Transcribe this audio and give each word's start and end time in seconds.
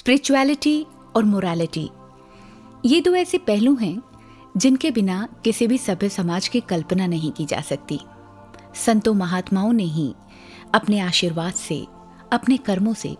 Spirituality 0.00 0.86
और 1.16 1.24
morality. 1.24 1.90
ये 2.84 3.00
दो 3.00 3.14
ऐसे 3.14 3.38
पहलू 3.38 3.74
हैं, 3.76 4.02
जिनके 4.56 4.90
बिना 4.90 5.26
किसी 5.44 5.66
भी 5.66 5.78
सभ्य 5.78 6.08
समाज 6.08 6.48
की 6.48 6.60
कल्पना 6.60 7.06
नहीं 7.06 7.32
की 7.32 7.44
जा 7.44 7.60
सकती। 7.60 7.98
संतों 8.76 9.12
महात्माओं 9.14 9.72
ने 9.72 9.84
ही 9.84 10.14
अपने 10.74 11.00
आशीर्वाद 11.00 11.52
से, 11.52 11.86
अपने 12.32 12.56
कर्मों 12.58 12.94
से 12.94 13.16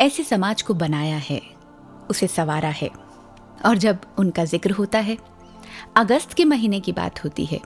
ऐसे 0.00 0.24
समाज 0.24 0.62
को 0.62 0.74
बनाया 0.74 1.16
है, 1.20 1.40
उसे 2.10 2.26
सवारा 2.26 2.68
है। 2.72 2.90
और 3.66 3.78
जब 3.78 4.06
उनका 4.18 4.44
ज़िक्र 4.44 4.70
होता 4.72 4.98
है, 4.98 5.18
अगस्त 5.96 6.32
के 6.32 6.44
महीने 6.44 6.80
की 6.80 6.92
बात 6.92 7.24
होती 7.24 7.44
है 7.46 7.60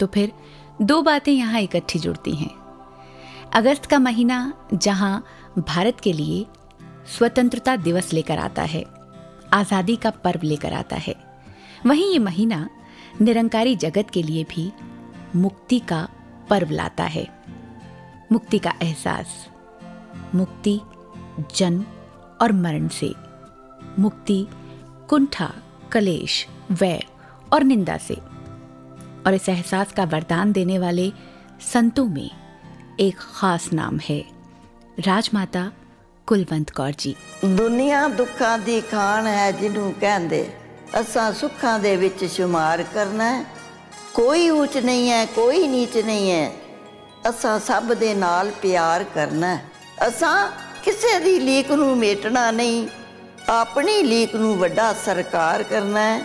तो 0.00 0.06
फिर 0.06 0.32
दो 0.82 1.02
बातें 1.02 1.32
यहाँ 1.32 1.60
इकट्ठी 1.60 1.98
जुड़ती 1.98 2.34
हैं। 2.34 2.54
अगस्त 3.54 3.86
का 3.86 3.98
महीना 3.98 4.52
जहाँ 4.74 5.24
भारत 5.58 6.00
के 6.00 6.12
लिए 6.12 6.46
स्वतंत्रता 7.06 7.76
दिवस 7.76 8.12
लेकर 8.12 8.38
आता 8.38 8.62
है, 8.62 8.84
आज़ादी 9.52 9.96
का 9.96 10.10
पर्व 10.10 10.40
लेकर 10.42 10.72
आता 10.72 10.96
है। 10.96 11.14
वहीं 11.86 12.12
ये 12.12 12.18
महीना 12.18 12.68
निरंकारी 13.20 13.76
जगत 13.76 14.10
के 14.10 14.22
लिए 14.22 14.44
भी 14.44 14.72
मुक्ति 15.36 15.78
का 15.78 16.08
पर्व 16.50 16.70
लाता 16.70 17.04
है। 17.04 17.26
मुक्ति 18.32 18.58
का 18.58 18.74
एहसास, 18.82 19.48
मुक्ति, 20.34 20.80
जन्म 21.56 21.84
और 22.42 22.52
मरण 22.52 22.88
से। 22.88 23.12
मुक्ति, 23.98 24.46
कुंठा, 25.08 25.52
कलेश 25.92 26.46
वैर 26.70 27.04
और 27.52 27.62
निंदा 27.62 27.96
से। 27.96 28.14
और 29.26 29.34
इस 29.34 29.48
एहसास 29.48 29.92
का 29.92 30.04
वरदान 30.04 30.52
देने 30.52 30.78
वाले 30.78 31.12
संतों 31.72 32.06
में 32.06 32.30
एक 33.00 33.16
खास 33.16 33.72
नाम 33.72 33.98
है, 33.98 34.24
राजमाता 34.98 35.70
ਕੁਲਵੰਤ 36.29 36.71
ਕੌਰ 36.71 36.93
ਜੀ 36.97 37.15
ਦੁਨੀਆ 37.45 38.07
ਦੁੱਖਾਂ 38.07 38.57
ਦੀ 38.59 38.79
ਖਾਨ 38.81 39.27
ਹੈ 39.27 39.51
ਜਿਹਨੂੰ 39.51 39.93
ਕਹਿੰਦੇ 39.93 40.45
ਅਸਾਂ 41.01 41.31
ਸੁੱਖਾਂ 41.33 41.77
ਦੇ 41.79 41.95
ਵਿੱਚ 41.95 42.23
ਸ਼ੁਮਾਰ 42.25 42.83
ਕਰਨਾ 42.93 43.31
ਕੋਈ 44.13 44.49
ਉੱਚ 44.49 44.77
ਨਹੀਂ 44.77 45.09
ਹੈ 45.09 45.25
ਕੋਈ 45.25 45.67
ਨੀਚ 45.67 45.97
ਨਹੀਂ 45.97 46.31
ਹੈ 46.31 46.51
ਅਸਾਂ 47.29 47.57
ਸਭ 47.59 47.93
ਦੇ 47.93 48.13
ਨਾਲ 48.15 48.51
ਪਿਆਰ 48.61 49.03
ਕਰਨਾ 49.15 49.57
ਅਸਾਂ 50.07 50.35
ਕਿਸੇ 50.83 51.19
ਦੀ 51.19 51.39
ਲੀਕ 51.39 51.71
ਨੂੰ 51.71 51.95
ਮੇਟਣਾ 51.97 52.49
ਨਹੀਂ 52.51 52.87
ਆਪਣੀ 53.49 54.01
ਲੀਕ 54.03 54.35
ਨੂੰ 54.35 54.55
ਵੱਡਾ 54.57 54.91
ਸਰਕਾਰ 55.05 55.63
ਕਰਨਾ 55.63 56.01
ਹੈ 56.01 56.21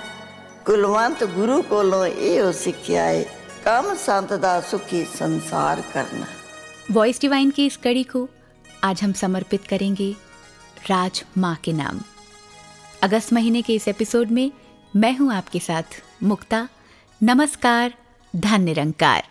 ਕੁਲਵੰਤ 0.66 1.24
ਗੁਰੂ 1.30 1.60
ਕੋਲੋਂ 1.62 2.06
ਇਹੋ 2.06 2.50
ਸਿੱਖਿਆ 2.54 3.04
ਹੈ 3.04 3.24
ਕੰਮ 3.64 3.94
ਸੰਤ 3.96 4.32
ਦਾ 4.38 4.60
ਸੁਖੀ 4.70 5.06
ਸੰਸਾਰ 5.18 5.82
ਕਰਨਾ 5.94 6.26
वॉइस 6.92 7.20
डिवाइन 7.20 7.50
की 7.50 7.64
इस 7.64 7.74
कड़ी 7.78 8.00
को 8.04 8.20
आज 8.85 9.01
हम 9.03 9.11
समर्पित 9.11 9.63
करेंगे 9.63 10.15
राज 10.89 11.23
माँ 11.37 11.55
के 11.63 11.73
नाम। 11.73 11.99
अगस्त 13.03 13.33
महीने 13.33 13.61
के 13.61 13.75
इस 13.75 13.87
एपिसोड 13.87 14.31
में 14.31 14.51
मैं 14.95 15.17
हूँ 15.17 15.33
आपके 15.33 15.59
साथ 15.59 15.83
मुक्ता। 16.23 16.67
नमस्कार 17.23 17.93
धन 18.35 18.61
निरंकार 18.61 19.23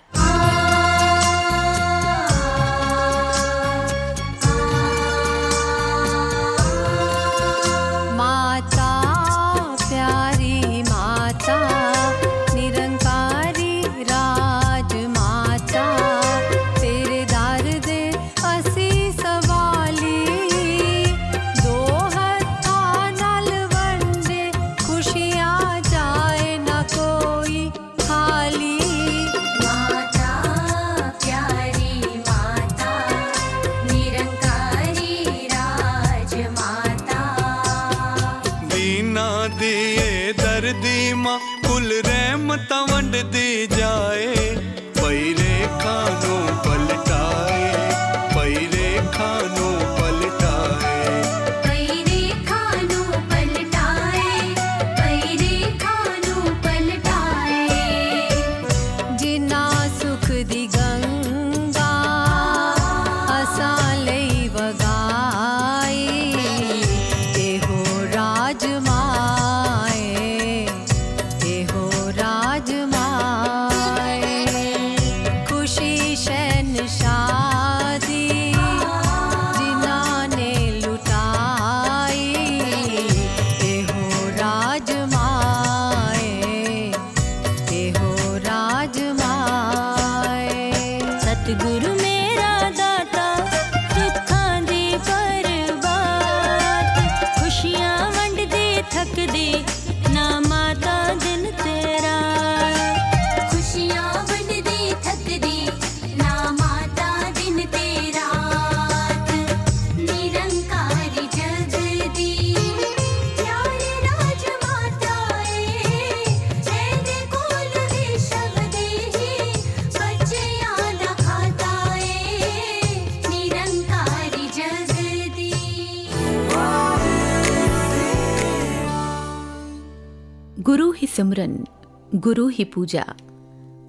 गुरु 132.24 132.48
ही 132.48 132.64
पूजा। 132.64 133.04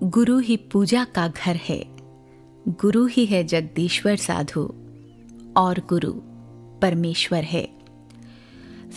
गुरु 0.03 0.39
ही 0.39 0.57
पूजा 0.57 1.03
का 1.03 1.27
घर 1.27 1.55
है। 1.55 1.85
गुरु 2.67 3.05
ही 3.05 3.25
है 3.25 3.43
जगदीश्वर 3.43 4.15
साधु 4.15 4.73
और 5.57 5.79
गुरु 5.89 6.13
परमेश्वर 6.81 7.43
है। 7.43 7.69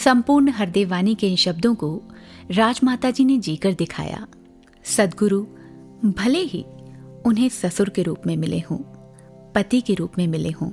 संपूर्ण 0.04 0.50
हरदेवानी 0.50 1.14
के 1.14 1.28
इन 1.28 1.36
शब्दों 1.36 1.74
को 1.74 2.02
राजमाता 2.50 3.10
जी 3.10 3.24
ने 3.24 3.38
जीकर 3.38 3.72
दिखाया। 3.72 4.26
सदगुरु, 4.84 5.46
भले 6.04 6.38
ही 6.38 6.64
उन्हें 7.26 7.48
ससुर 7.48 7.88
के 7.88 8.02
रूप 8.02 8.18
में 8.26 8.36
मिले 8.36 8.58
हों, 8.58 8.78
पति 9.52 9.80
के 9.80 9.94
रूप 9.94 10.12
में 10.18 10.26
मिले 10.26 10.50
हों, 10.50 10.70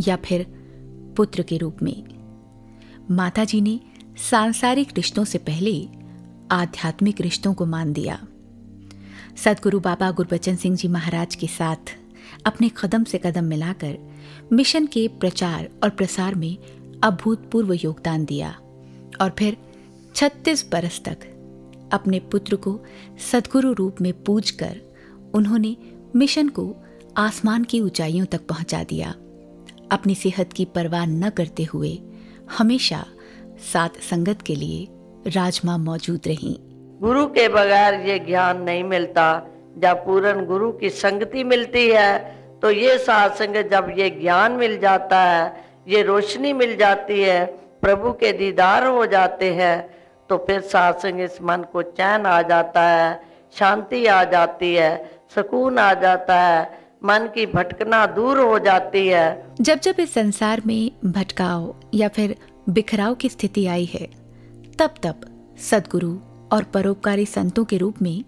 या 0.00 0.16
फिर 0.16 0.46
पुत्र 1.16 1.42
के 1.42 1.56
रूप 1.56 1.76
में। 1.82 2.02
माता 3.10 3.44
जी 3.44 3.60
ने 3.60 3.80
सांसारिक 4.30 4.88
रिश्तों 4.96 5.24
से 5.24 5.38
पहले 5.38 5.88
आध्यात्मिक 6.50 7.20
रिश्तों 7.20 7.54
को 7.54 7.66
मान 7.66 7.92
दिया। 7.92 8.26
सदगुरु 9.36 9.80
बाबा 9.80 10.10
गुरबचन 10.10 10.56
सिंह 10.56 10.76
जी 10.76 10.88
महाराज 10.88 11.34
के 11.34 11.46
साथ 11.46 11.76
अपने 12.46 12.70
कदम 12.82 13.04
से 13.04 13.18
कदम 13.18 13.44
मिलाकर 13.44 13.98
मिशन 14.52 14.86
के 14.86 15.08
प्रचार 15.08 15.68
और 15.82 15.90
प्रसार 15.90 16.34
में 16.34 16.56
अभूतपूर्व 17.02 17.72
योगदान 17.72 18.24
दिया 18.24 18.50
और 19.20 19.34
फिर 19.38 19.56
36 20.14 20.64
बरस 20.72 21.00
तक 21.04 21.18
अपने 21.92 22.18
पुत्र 22.18 22.56
को 22.56 22.80
सदगुरु 23.32 23.72
रूप 23.72 24.00
में 24.00 24.24
पूज 24.24 24.50
कर 24.50 24.80
उन्होंने 25.34 25.76
मिशन 26.16 26.48
को 26.48 26.76
आसमान 27.16 27.64
की 27.64 27.80
ऊंचाइयों 27.80 28.26
तक 28.26 28.46
पहुँचा 28.46 28.84
दिया। 28.84 29.10
अपनी 29.90 30.14
सेहत 30.14 30.52
की 30.52 30.64
परवाह 30.64 31.06
न 31.06 31.30
करते 31.30 31.64
हुए 31.64 31.98
हमेशा 32.58 33.06
सात 33.72 33.96
संगत 34.00 34.42
के 34.42 34.54
लिए 34.54 34.88
राजमा 35.26 35.76
मौजूद 35.76 36.20
रही। 36.26 36.56
गुरु 37.00 37.26
के 37.26 37.48
बगैर 37.48 38.00
ये 38.00 38.18
ज्ञान 38.18 38.62
नहीं 38.62 38.84
मिलता। 38.84 39.26
जब 39.78 40.04
पूर्ण 40.04 40.44
गुरु 40.46 40.70
की 40.72 40.90
संगति 40.90 41.44
मिलती 41.44 41.86
है 41.88 42.18
तो 42.62 42.70
ये 42.70 42.96
सात 42.98 43.36
संगत 43.36 43.68
जब 43.72 43.92
ये 43.98 44.10
ज्ञान 44.10 44.52
मिल 44.52 44.78
जाता 44.78 45.22
है 45.22 45.64
ये 45.88 46.02
रोशनी 46.02 46.52
मिल 46.52 46.76
जाती 46.76 47.20
है 47.22 47.44
प्रभु 47.80 48.12
के 48.12 48.32
दीदार 48.32 48.86
हो 48.86 49.06
जाते 49.06 49.52
हैं 49.54 49.76
तो 50.28 50.36
फिर 50.36 50.60
सात्संग 50.60 51.20
इस 51.20 51.38
मन 51.42 51.64
को 51.72 51.82
चैन 51.82 52.26
आ 52.26 52.40
जाता 52.42 52.82
है 52.82 53.20
शांति 53.58 54.06
आ 54.06 54.24
जाती 54.24 54.74
है 54.74 55.10
सुकून 55.34 55.78
आ 55.78 55.92
जाता 55.94 56.40
है 56.40 56.78
मन 57.04 57.28
की 57.34 57.46
भटकना 57.46 58.06
दूर 58.06 58.38
हो 58.40 58.58
जाती 58.58 59.06
है। 59.08 59.54
जब 59.60 59.80
जब 59.80 60.00
इस 60.00 60.14
संसार 60.14 60.62
में 60.66 60.90
भटकाव 61.04 61.74
या 61.94 62.08
फिर 62.08 62.36
बिखराव 62.68 63.14
की 63.14 63.28
स्थिति 63.28 63.66
आई 63.66 63.84
है 63.84 64.08
तब 64.78 64.94
तब 65.02 65.20
सदगुरु 65.58 66.18
और 66.52 66.64
परोपकारी 66.64 67.26
संतों 67.26 67.64
के 67.64 67.78
रूप 67.78 68.02
में 68.02 68.24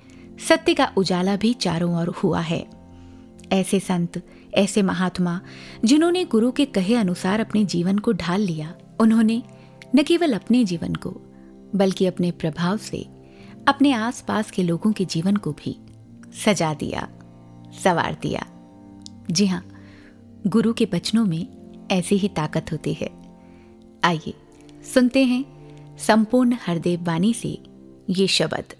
सत्य 0.48 0.74
का 0.74 0.92
उजाला 0.96 1.36
भी 1.36 1.52
चारों 1.52 2.00
ओर 2.00 2.08
हुआ 2.08 2.40
है। 2.40 2.66
ऐसे 3.52 3.80
संत, 3.80 4.22
ऐसे 4.54 4.82
महात्मा, 4.82 5.40
जिन्होंने 5.84 6.24
गुरु 6.24 6.52
के 6.52 6.64
कहे 6.64 6.94
अनुसार 6.94 7.40
अपने 7.40 7.64
जीवन 7.64 7.98
को 7.98 8.12
ढाल 8.12 8.40
लिया, 8.40 8.74
उन्होंने 9.00 9.42
न 9.94 10.02
केवल 10.02 10.32
अपने 10.32 10.64
जीवन 10.64 10.94
को, 10.94 11.10
बल्कि 11.74 12.06
अपने 12.06 12.30
प्रभाव 12.30 12.76
से 12.76 13.06
अपने 13.68 13.92
आसपास 13.92 14.50
के 14.50 14.62
लोगों 14.62 14.92
के 14.92 15.04
जीवन 15.04 15.36
को 15.36 15.52
भी 15.52 15.78
सजा 16.44 16.74
दिया, 16.74 17.08
सवार 17.84 18.16
दिया। 18.22 18.46
जी 19.30 19.46
हाँ 19.46 19.64
गुरु 20.46 20.72
के 20.72 20.86
बचनों 20.86 21.24
में 21.24 21.46
ऐसी 21.90 22.16
ही 22.16 22.28
ताकत 22.28 22.66
होती 22.72 22.92
है। 22.92 23.10
आइए, 24.04 24.34
सुनते 24.94 25.24
हैं 25.24 25.57
संपूर्ण 25.98 26.54
हरदेव 26.66 27.02
वाणी 27.02 27.34
से 27.34 27.62
ये 28.08 28.26
शब्द। 28.26 28.74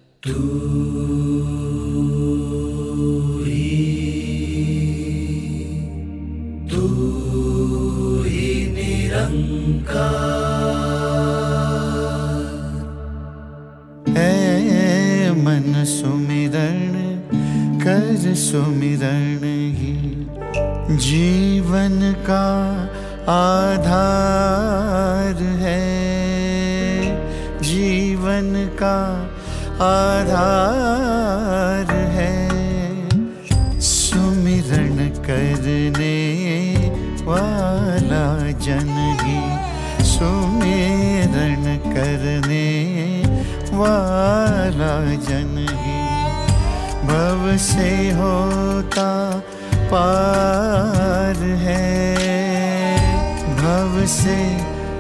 से 54.09 54.37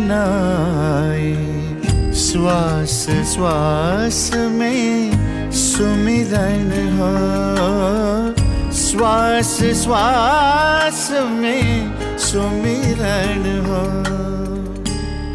नाए 0.00 1.34
श्वास 2.12 3.06
श्वास 3.34 4.30
में 4.34 5.12
सुमिरन 5.52 6.70
हो। 6.98 7.12
श्वास 8.72 9.58
श्वास 9.62 11.10
में 11.12 11.92
सुमिरन 12.18 13.62
हो। 13.66 14.04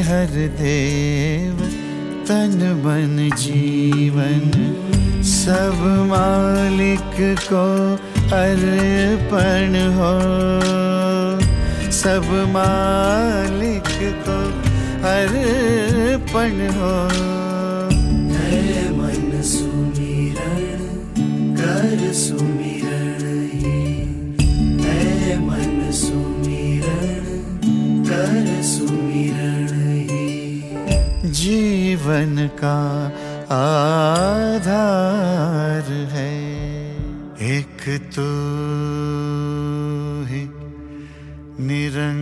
हर 0.03 0.49
देव, 0.49 1.57
तन 2.29 2.83
मन 2.85 3.37
जीवन। 3.37 4.83
सब 5.33 5.79
मालिक 6.09 7.39
को 7.53 7.65
अर्पण 8.37 9.77
हो। 9.97 10.13
सब 11.93 12.29
मालिक 12.51 13.91
को 14.29 14.39
अर्पण 15.09 16.61
हो। 16.77 16.93
मन 18.97 19.43
सुमिरण 19.43 20.83
कर 21.57 22.13
सुमिरण 22.13 23.49
ही 23.53 25.37
मन 25.37 25.91
सुमिरण 25.93 27.25
कर 28.05 28.63
सुमिरण 28.63 29.69
ही 30.11 30.29
जीवन 31.31 32.49
का 32.65 32.79
आधार 33.53 35.03
है। 36.11 36.37
एक 37.49 37.83
तो 38.15 38.27
है 40.25 40.43
निरंकार। 41.61 42.17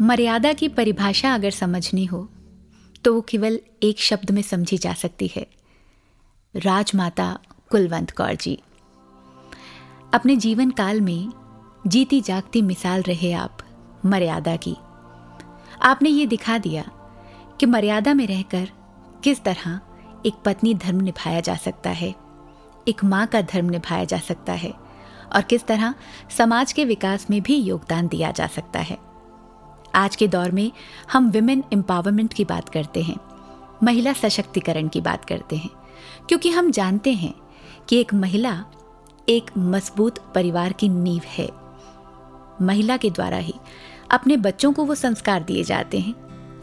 मर्यादा 0.00 0.52
की 0.52 0.68
परिभाषा 0.68 1.34
अगर 1.34 1.50
समझनी 1.50 2.04
हो 2.04 2.28
तो 3.04 3.14
वो 3.14 3.20
केवल 3.20 3.60
एक 3.82 4.00
शब्द 4.00 4.30
में 4.30 4.42
समझी 4.42 4.78
जा 4.78 4.92
सकती 4.92 5.30
है। 5.36 5.46
राजमाता 6.54 7.38
कुलवंत 7.70 8.10
कौर 8.10 8.34
जी। 8.34 8.62
अपने 10.14 10.36
जीवन 10.36 10.70
काल 10.70 11.00
में 11.00 11.32
जीती 11.86 12.20
जागती 12.20 12.62
मिसाल 12.62 13.02
रहे 13.02 13.32
आप। 13.32 13.58
मर्यादा 14.04 14.56
की। 14.56 14.76
आपने 15.82 16.08
ये 16.08 16.26
दिखा 16.26 16.58
दिया 16.58 16.84
कि 17.60 17.66
मर्यादा 17.66 18.14
में 18.14 18.26
रहकर 18.26 18.68
किस 19.24 19.42
तरह 19.44 19.80
एक 20.26 20.34
पत्नी 20.44 20.74
धर्म 20.74 21.00
निभाया 21.00 21.40
जा 21.40 21.54
सकता 21.56 21.90
है, 21.90 22.14
एक 22.88 23.04
माँ 23.04 23.26
का 23.26 23.40
धर्म 23.42 23.70
निभाया 23.70 24.04
जा 24.04 24.18
सकता 24.18 24.52
है 24.52 24.72
और 25.34 25.42
किस 25.42 25.66
तरह 25.66 25.94
समाज 26.30 26.72
के 26.72 26.84
विकास 26.84 27.26
में 27.30 27.40
भी 27.42 27.56
योगदान 27.56 28.08
दिया 28.08 28.30
जा 28.30 28.46
सकता 28.46 28.80
है। 28.80 28.98
आज 29.94 30.16
के 30.16 30.28
दौर 30.28 30.50
में 30.50 30.70
हम 31.12 31.30
विमेन 31.30 31.64
एम्पावरमेंट 31.72 32.32
की 32.32 32.44
बात 32.44 32.68
करते 32.68 33.02
हैं, 33.02 33.16
महिला 33.82 34.12
सशक्तिकरण 34.12 34.88
की 34.88 35.00
बात 35.00 35.24
करते 35.24 35.56
हैं, 35.56 35.70
क्योंकि 36.28 36.50
हम 36.50 36.70
जानते 36.70 37.12
हैं 37.12 37.34
कि 37.88 37.96
एक 37.96 38.14
महिला 38.14 38.62
एक 39.28 39.50
मज़बूत 39.58 40.18
परिवार 40.34 40.72
की 40.72 40.88
नींव 40.88 41.22
है। 41.28 41.48
महिला 42.62 42.96
के 42.96 43.10
द्वारा 43.10 43.36
ही 43.36 43.54
अपने 44.12 44.36
बच्चों 44.36 44.72
को 44.72 44.84
वो 44.84 44.94
संस्कार 44.94 45.42
दिए 45.42 45.64
जाते 45.64 46.00
हैं, 46.00 46.14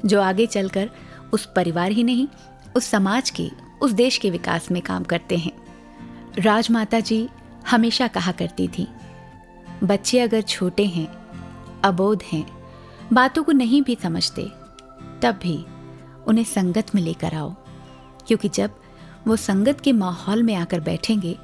जो 0.05 0.21
आगे 0.21 0.45
चलकर 0.45 0.89
उस 1.33 1.45
परिवार 1.55 1.91
ही 1.91 2.03
नहीं, 2.03 2.27
उस 2.75 2.85
समाज 2.85 3.29
के, 3.29 3.49
उस 3.81 3.91
देश 3.91 4.17
के 4.17 4.29
विकास 4.29 4.71
में 4.71 4.81
काम 4.81 5.03
करते 5.03 5.37
हैं। 5.37 5.51
राजमाता 6.37 6.99
जी 6.99 7.29
हमेशा 7.69 8.07
कहा 8.07 8.31
करती 8.31 8.67
थी, 8.67 8.87
बच्चे 9.83 10.19
अगर 10.19 10.41
छोटे 10.41 10.85
हैं, 10.85 11.07
अबोध 11.81 12.23
हैं, 12.33 12.45
बातों 13.13 13.43
को 13.43 13.51
नहीं 13.51 13.81
भी 13.81 13.97
समझते, 14.03 14.43
तब 15.21 15.39
भी 15.43 15.65
उन्हें 16.27 16.45
संगत 16.45 16.95
में 16.95 17.01
लेकर 17.01 17.33
आओ। 17.33 17.55
क्योंकि 18.27 18.49
जब 18.49 18.71
वो 19.27 19.35
संगत 19.35 19.81
के 19.81 19.91
माहौल 19.91 20.43
में 20.43 20.55
आकर 20.55 20.79
बैठेंगे 20.79 21.37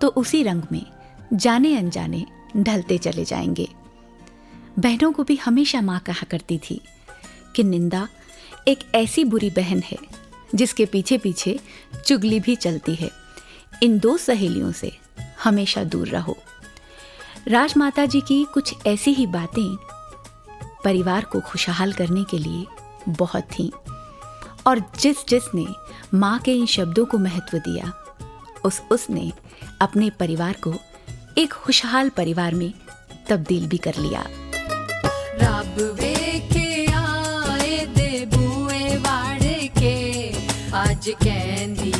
तो 0.00 0.08
उसी 0.08 0.42
रंग 0.42 0.62
में 0.72 0.86
जाने 1.32 1.76
अनजाने 1.76 2.24
ढलते 2.56 2.98
चले 2.98 3.24
जाएँगे। 3.24 3.68
बहनों 4.78 5.12
को 5.12 5.24
भी 5.24 5.36
हमेशा 5.36 5.80
माँ 5.80 6.00
कहा 6.00 6.26
करती 6.30 6.58
थी 6.58 6.80
कि 7.56 7.62
निंदा 7.62 8.08
एक 8.68 8.78
ऐसी 8.94 9.24
बुरी 9.24 9.50
बहन 9.50 9.82
है, 9.82 9.98
जिसके 10.54 10.86
पीछे 10.86 11.18
पीछे 11.18 11.60
चुगली 12.06 12.40
भी 12.40 12.56
चलती 12.56 12.94
है। 12.94 13.10
इन 13.82 13.98
दो 13.98 14.16
सहेलियों 14.16 14.72
से 14.72 14.92
हमेशा 15.44 15.84
दूर 15.84 16.08
रहो। 16.08 16.36
राजमाता 17.48 18.06
जी 18.06 18.20
की 18.20 18.44
कुछ 18.54 18.74
ऐसी 18.86 19.12
ही 19.12 19.26
बातें 19.26 19.76
परिवार 20.84 21.24
को 21.24 21.40
खुशहाल 21.40 21.92
करने 21.92 22.24
के 22.24 22.38
लिए 22.38 22.66
बहुत 23.08 23.42
थीं, 23.42 23.70
और 24.66 24.78
जिस 25.00 25.16
जिसने 25.28 25.66
माँ 26.14 26.38
के 26.38 26.52
इन 26.52 26.66
शब्दों 26.66 27.06
को 27.06 27.18
महत्व 27.18 27.58
दिया, 27.58 27.92
उस 28.64 28.82
उसने 28.90 29.32
अपने 29.80 30.10
परिवार 30.10 30.56
को 30.64 30.74
एक 31.38 31.52
खुशहाल 31.52 32.08
परिवार 32.08 32.54
में 32.54 32.72
तब्दील 33.28 33.66
भी 33.66 33.78
कर 33.78 33.94
लिया। 33.94 34.24
रब 35.40 35.76
वेखे 36.00 36.68
आए 37.00 37.78
दे 37.98 38.10
बुए 38.34 38.82
वाड़ 39.06 39.52
के 39.78 39.94
अज 40.82 41.08
कहंदी 41.22 41.92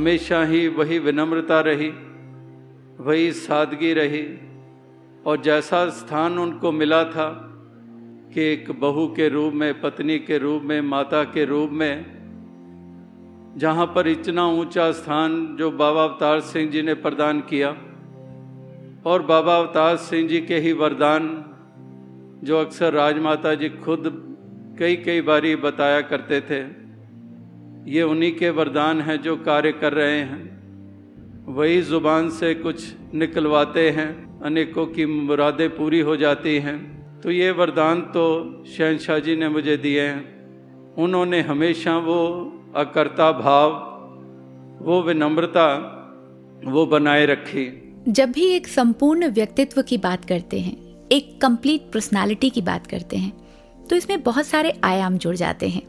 हमेशा 0.00 0.42
ही 0.44 0.68
वही 0.68 0.98
विनम्रता 0.98 1.60
रही, 1.60 1.88
वही 3.00 3.32
सादगी 3.32 3.92
रही, 3.92 4.22
और 5.26 5.40
जैसा 5.42 5.88
स्थान 5.88 6.38
उनको 6.38 6.72
मिला 6.72 7.04
था 7.04 7.28
कि 8.34 8.40
एक 8.42 8.70
बहू 8.80 9.06
के 9.06 9.28
रूप 9.28 9.52
में, 9.54 9.80
पत्नी 9.80 10.18
के 10.18 10.38
रूप 10.38 10.62
में, 10.62 10.80
माता 10.80 11.24
के 11.24 11.44
रूप 11.44 11.70
में, 11.70 12.04
जहाँ 13.56 13.86
पर 13.86 14.08
इतना 14.08 14.46
ऊँचा 14.46 14.92
स्थान 14.92 15.56
जो 15.56 15.70
बाबा 15.70 16.04
अवतार 16.04 16.40
सिंह 16.40 16.70
जी 16.70 16.82
ने 16.82 16.94
प्रदान 16.94 17.40
किया, 17.40 17.70
और 19.06 19.22
बाबा 19.22 19.56
अवतार 19.56 19.96
सिंह 19.96 20.28
जी 20.28 20.40
के 20.40 20.58
ही 20.58 20.72
वरदान 20.72 21.44
जो 22.44 22.60
अक्सर 22.60 22.92
राजमाता 22.92 23.54
जी 23.54 23.68
खुद 23.68 24.12
कई 24.78 24.96
कई 24.96 25.20
बारी 25.20 25.56
बताया 25.56 26.00
करते 26.00 26.40
थे। 26.40 26.79
ये 27.90 28.02
उन्हीं 28.02 28.32
के 28.32 28.50
वरदान 28.50 29.00
हैं 29.00 29.20
जो 29.22 29.36
कार्य 29.36 29.72
कर 29.72 29.92
रहे 29.92 30.18
हैं। 30.18 31.54
वही 31.54 31.80
ज़ुबान 31.82 32.30
से 32.30 32.54
कुछ 32.54 32.82
निकलवाते 33.14 33.88
हैं, 33.90 34.40
अनेकों 34.40 34.86
की 34.86 35.06
मुरादें 35.06 35.68
पूरी 35.70 36.00
हो 36.00 36.16
जाती 36.16 36.56
हैं। 36.58 36.78
तो 37.20 37.30
ये 37.30 37.50
वरदान 37.50 38.00
तो 38.00 38.24
शहनशाह 38.68 39.18
जी 39.18 39.36
ने 39.36 39.48
मुझे 39.48 39.76
दिए 39.76 40.00
हैं। 40.00 40.94
उन्होंने 40.94 41.40
हमेशा 41.40 41.96
वो 41.98 42.20
अकर्ता 42.76 43.30
भाव, 43.32 43.70
वो 44.80 45.02
विनम्रता, 45.02 45.68
वो 46.64 46.86
बनाए 46.86 47.26
रखी। 47.26 47.68
जब 48.08 48.32
भी 48.32 48.46
एक 48.46 48.68
संपूर्ण 48.68 49.28
व्यक्तित्व 49.28 49.82
की 49.82 49.98
बात 49.98 50.24
करते 50.24 50.60
हैं, 50.60 50.76
एक 51.12 51.40
कंप्लीट 51.40 51.92
पर्सनालिटी 51.92 52.50
की 52.50 52.62
बात 52.62 52.86
करते 52.86 53.16
हैं 53.16 53.32
तो 53.88 53.96
इसमें 53.96 54.22
बहुत 54.22 54.46
सारे 54.46 54.78
आयाम 54.84 55.18
जुड़ 55.18 55.36
जाते 55.36 55.68
हैं। 55.68 55.82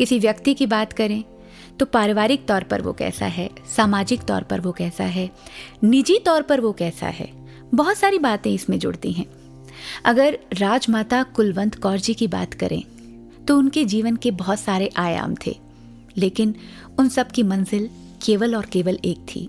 किसी 0.00 0.18
व्यक्ति 0.18 0.52
की 0.54 0.66
बात 0.66 0.92
करें 0.92 1.22
तो 1.78 1.86
पारिवारिक 1.86 2.46
तौर 2.48 2.64
पर 2.64 2.82
वो 2.82 2.92
कैसा 2.92 3.26
है, 3.26 3.48
सामाजिक 3.76 4.22
तौर 4.22 4.42
पर 4.42 4.60
वो 4.60 4.72
कैसा 4.72 5.04
है, 5.06 5.28
निजी 5.84 6.18
तौर 6.18 6.42
पर 6.42 6.60
वो 6.60 6.72
कैसा 6.72 7.06
है, 7.08 7.28
बहुत 7.74 7.96
सारी 7.96 8.18
बातें 8.18 8.50
इसमें 8.50 8.78
जुड़ती 8.78 9.12
हैं। 9.12 9.26
अगर 10.04 10.38
राजमाता 10.54 11.22
कुलवंत 11.36 11.74
कौर 11.74 11.98
जी 11.98 12.14
की 12.14 12.26
बात 12.28 12.54
करें 12.54 12.82
तो 13.46 13.56
उनके 13.58 13.84
जीवन 13.84 14.16
के 14.16 14.30
बहुत 14.32 14.60
सारे 14.60 14.90
आयाम 14.96 15.34
थे, 15.46 15.56
लेकिन 16.16 16.54
उन 16.98 17.08
सब 17.08 17.30
की 17.30 17.42
मंजिल 17.44 17.88
केवल 18.22 18.56
और 18.56 18.66
केवल 18.66 18.98
एक 19.04 19.18
थी, 19.28 19.48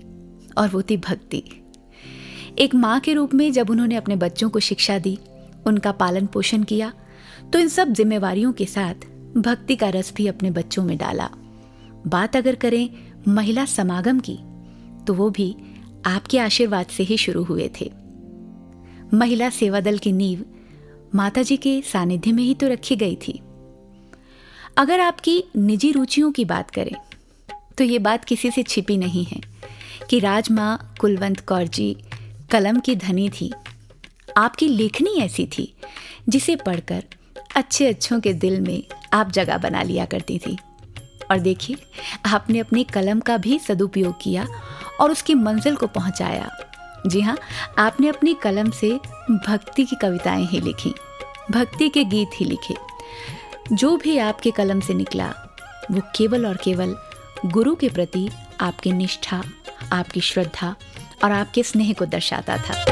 और 0.58 0.68
वो 0.68 0.82
थी 0.82 0.96
भक्ति। 0.98 1.42
एक 2.58 2.74
माँ 2.74 2.98
के 3.00 3.14
रूप 3.14 3.34
में 3.34 3.50
जब 3.52 3.70
उन्होंने 3.70 3.96
अपने 3.96 4.16
बच्चों 4.16 4.50
को 4.50 4.60
शिक्षा 4.60 4.98
दी, 4.98 5.18
उनका 5.66 5.92
पालन 5.94 6.26
पोषण 6.26 6.62
किया 6.64 6.92
तो 7.52 7.58
इन 7.58 7.68
सब 7.68 7.92
जिम्मेवारियों 7.92 8.52
के 8.52 8.66
साथ 8.66 9.06
भक्ति 9.36 9.76
का 9.76 9.88
रस 9.88 10.12
भी 10.16 10.26
अपने 10.26 10.50
बच्चों 10.50 10.84
में 10.84 10.96
डाला। 10.98 11.28
बात 12.06 12.36
अगर 12.36 12.54
करें 12.54 12.88
महिला 13.28 13.64
समागम 13.64 14.20
की 14.20 14.38
तो 15.06 15.14
वो 15.14 15.28
भी 15.30 15.54
आपके 16.06 16.38
आशीर्वाद 16.38 16.86
से 16.86 17.02
ही 17.02 17.16
शुरू 17.16 17.42
हुए 17.44 17.70
थे। 17.80 17.90
महिला 19.14 19.48
सेवा 19.50 19.80
दल 19.80 19.98
की 19.98 20.12
नींव 20.12 20.44
माता 21.14 21.42
जी 21.42 21.56
के 21.56 21.80
सानिध्य 21.82 22.32
में 22.32 22.42
ही 22.42 22.54
तो 22.54 22.68
रखी 22.68 22.96
गई 22.96 23.16
थी। 23.16 23.40
अगर 24.78 25.00
आपकी 25.00 25.42
निजी 25.56 25.92
रुचियों 25.92 26.30
की 26.32 26.44
बात 26.44 26.70
करें 26.70 26.94
तो 27.78 27.84
ये 27.84 27.98
बात 27.98 28.24
किसी 28.24 28.50
से 28.50 28.62
छिपी 28.62 28.96
नहीं 28.96 29.24
है 29.24 29.40
कि 30.10 30.18
राजमाँ, 30.18 30.94
कुलवंत 31.00 31.40
कौर 31.40 31.66
जी 31.66 31.96
कलम 32.50 32.80
की 32.80 32.96
धनी 32.96 33.28
थी। 33.30 33.52
आपकी 34.36 34.68
लेखनी 34.68 35.18
ऐसी 35.20 35.46
थी, 35.48 35.72
जिसे 36.28 36.56
पढ़कर 36.56 37.04
अच्छे 37.56 37.86
अच्छों 37.88 38.20
के 38.20 38.32
दिल 38.32 38.60
में 38.60 38.82
आप 39.12 39.30
जगह 39.30 39.58
बना 39.58 39.82
लिया 39.82 40.04
करती 40.04 40.38
थी। 40.38 40.58
और 41.30 41.38
देखिए, 41.38 41.76
आपने 42.26 42.58
अपनी 42.58 42.84
कलम 42.84 43.20
का 43.20 43.36
भी 43.36 43.58
सदुपयोग 43.58 44.14
किया 44.22 44.46
और 45.00 45.10
उसकी 45.10 45.34
मंजिल 45.34 45.76
को 45.76 45.86
पहुँचाया। 45.86 46.50
जी 47.06 47.20
हाँ 47.20 47.36
आपने 47.78 48.08
अपनी 48.08 48.34
कलम 48.34 48.70
से 48.70 48.90
भक्ति 49.30 49.84
की 49.84 49.96
कविताएँ 49.96 50.46
ही 50.46 50.60
लिखी, 50.60 50.94
भक्ति 51.50 51.88
के 51.88 52.04
गीत 52.04 52.30
ही 52.40 52.44
लिखे। 52.44 52.74
जो 53.72 53.96
भी 53.96 54.18
आपके 54.18 54.50
कलम 54.50 54.80
से 54.80 54.94
निकला, 54.94 55.34
वो 55.90 56.00
केवल 56.16 56.46
और 56.46 56.56
केवल 56.56 56.96
गुरु 57.46 57.74
के 57.74 57.88
प्रति 57.88 58.28
आपकी 58.60 58.92
निष्ठा, 58.92 59.42
आपकी 59.92 60.20
श्रद्धा 60.20 60.74
और 61.24 61.32
आपके 61.32 61.62
स्नेह 61.62 61.92
को 61.92 62.06
दर्शाता 62.06 62.56
था। 62.56 62.84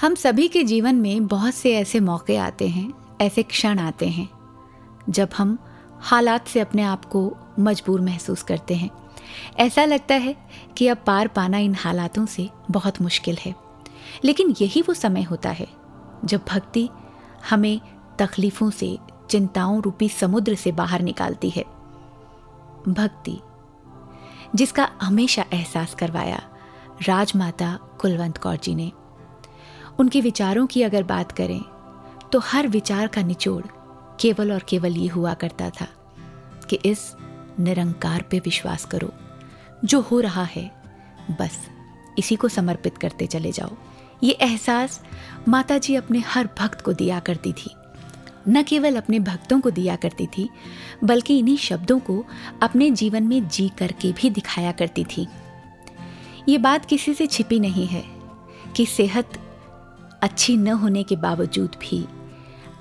हम 0.00 0.14
सभी 0.14 0.48
के 0.48 0.64
जीवन 0.64 0.94
में 0.94 1.26
बहुत 1.26 1.54
से 1.54 1.74
ऐसे 1.74 2.00
मौके 2.00 2.36
आते 2.36 2.68
हैं, 2.68 2.92
ऐसे 3.20 3.42
क्षण 3.42 3.78
आते 3.78 4.08
हैं, 4.08 4.28
जब 5.10 5.28
हम 5.36 5.58
हालात 6.00 6.48
से 6.48 6.60
अपने 6.60 6.82
आप 6.82 7.04
को 7.04 7.36
मजबूर 7.58 8.00
महसूस 8.00 8.42
करते 8.42 8.74
हैं। 8.74 8.90
ऐसा 9.58 9.84
लगता 9.84 10.14
है 10.14 10.36
कि 10.76 10.88
अब 10.88 10.96
पार 11.06 11.28
पाना 11.28 11.58
इन 11.58 11.74
हालातों 11.74 12.26
से 12.26 12.50
बहुत 12.70 13.02
मुश्किल 13.02 13.38
है। 13.44 13.54
लेकिन 14.24 14.54
यही 14.60 14.82
वो 14.82 14.94
समय 14.94 15.22
होता 15.22 15.50
है, 15.50 15.68
जब 16.24 16.40
भक्ति 16.48 16.88
हमें 17.50 17.80
तकलीफ़ों 18.18 18.70
से, 18.70 18.98
चिंताओं 19.30 19.82
रूपी 19.82 20.08
समुद्र 20.08 20.54
से 20.54 20.72
बाहर 20.72 21.00
निकालती 21.00 21.50
है। 21.50 21.64
भक्ति, 22.88 23.38
जिसका 24.54 24.90
हमेशा 25.02 25.44
एहसास 25.52 25.94
करवाया 25.94 26.42
राजमाता 27.02 27.78
कुलवंत 28.00 28.38
कौर 28.38 28.56
जी 28.56 28.74
ने। 28.74 28.90
उनके 29.98 30.20
विचारों 30.20 30.66
की 30.66 30.82
अगर 30.82 31.02
बात 31.02 31.32
करें 31.32 31.60
तो 32.32 32.38
हर 32.38 32.68
विचार 32.68 33.06
का 33.06 33.22
निचोड़ 33.22 33.64
केवल 34.20 34.52
और 34.52 34.62
केवल 34.68 34.96
ये 34.96 35.08
हुआ 35.08 35.34
करता 35.34 35.70
था 35.70 35.86
कि 36.70 36.78
इस 36.84 37.14
निरंकार 37.60 38.22
पे 38.22 38.38
विश्वास 38.38 38.84
करो। 38.84 39.12
जो 39.84 40.00
हो 40.00 40.20
रहा 40.20 40.44
है, 40.44 40.70
बस 41.30 41.58
इसी 42.18 42.36
को 42.36 42.48
समर्पित 42.48 42.98
करते 42.98 43.26
चले 43.26 43.52
जाओ। 43.52 43.70
ये 44.22 44.32
एहसास 44.32 45.00
माता 45.48 45.78
जी 45.78 45.94
अपने 45.94 46.18
हर 46.18 46.48
भक्त 46.58 46.80
को 46.80 46.92
दिया 46.92 47.20
करती 47.20 47.52
थी। 47.52 47.70
न 48.48 48.62
केवल 48.62 48.96
अपने 48.96 49.18
भक्तों 49.18 49.60
को 49.60 49.70
दिया 49.70 49.96
करती 49.96 50.26
थी, 50.26 50.48
बल्कि 51.04 51.38
इन्हीं 51.38 51.56
शब्दों 51.56 51.98
को 51.98 52.24
अपने 52.62 52.90
जीवन 52.90 53.22
में 53.22 53.48
जी 53.48 53.68
करके 53.68 54.12
भी 54.12 54.30
दिखाया 54.30 54.72
करती 54.72 55.04
थी। 55.04 55.26
ये 56.48 56.58
बात 56.58 56.84
किसी 56.84 57.14
से 57.14 57.26
छिपी 57.26 57.60
नहीं 57.60 57.86
है 57.86 58.04
कि 58.76 58.86
सेहत 58.86 59.38
अच्छी 60.22 60.56
न 60.56 60.68
होने 60.68 61.02
के 61.02 61.16
बावजूद 61.16 61.76
भी 61.80 62.06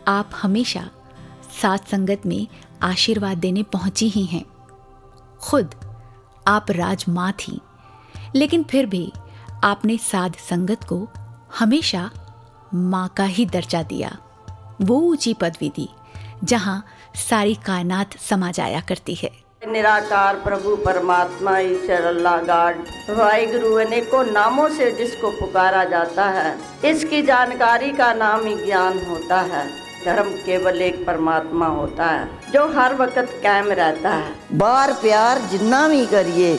आप 0.08 0.30
हमेशा 0.42 0.90
साथ 1.62 1.78
संगत 1.78 2.22
में 2.26 2.48
आशीर्वाद 2.82 3.38
देने 3.38 3.64
पहुँची 3.64 4.10
ही 4.10 4.26
हैं। 4.26 4.44
खुद 5.40 5.76
आप 6.48 6.72
राजमाँ 6.72 7.32
थी 7.32 7.60
लेकिन 8.36 8.64
फिर 8.64 8.86
भी 8.86 9.12
आपने 9.64 9.98
साध 9.98 10.36
संगत 10.50 10.84
को 10.84 11.08
हमेशा 11.60 12.10
माँ 12.74 13.08
का 13.18 13.24
ही 13.24 13.46
दर्जा 13.46 13.84
दिया। 13.84 14.18
वो 14.82 15.00
ऊँची 15.02 15.34
पदवी 15.34 15.70
दी, 15.70 15.90
जहाँ 16.44 16.84
सारी 17.30 17.56
कायनात 17.56 18.18
समा 18.20 18.52
जाया 18.52 18.82
करती 18.82 19.16
है। 19.16 19.45
निराकार 19.62 20.36
प्रभु 20.36 20.76
परमात्मा 20.78 21.58
ईश्वर 21.60 22.04
अल्लाह 22.06 22.38
गाड 22.44 22.76
गुरु 23.52 23.74
अनेकों 23.78 24.24
नामों 24.26 24.68
से 24.70 24.90
जिसको 24.92 25.32
पुकारा 25.32 25.84
जाता 25.86 26.26
है, 26.30 26.56
इसकी 26.86 27.22
जानकारी 27.24 27.92
का 27.94 28.14
नाम 28.14 28.46
ही 28.46 28.56
ज्ञान 28.58 29.00
होता 29.08 29.40
है। 29.44 29.66
धर्म 30.06 30.30
केवल 30.46 30.82
एक 30.82 31.06
परमात्मा 31.06 31.68
होता 31.70 32.06
है, 32.06 32.28
जो 32.52 32.68
हर 32.70 32.96
वक्त 32.96 33.40
कायम 33.44 33.72
रहता 33.72 34.10
है। 34.12 34.58
बार 34.58 34.94
प्यार 35.02 35.42
जिन्ना 35.52 35.88
भी 35.88 36.06
करिए 36.06 36.56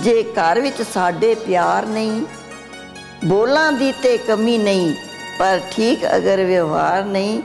जे 0.00 0.22
घर 0.24 0.60
विच 0.60 0.82
साडे 0.84 1.34
प्यार 1.44 1.88
नहीं, 1.88 2.22
बोलां 3.26 3.68
दी 3.78 3.92
ते 4.02 4.16
कमी 4.26 4.58
नहीं, 4.60 4.92
पर 5.38 5.70
ठीक 5.72 6.04
अगर 6.06 6.44
व्यवहार 6.46 7.04
नहीं, 7.06 7.38